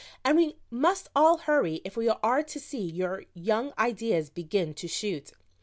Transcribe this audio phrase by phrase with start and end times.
[0.25, 4.87] "And we must all hurry if we are to see your young ideas begin to
[4.87, 5.31] shoot.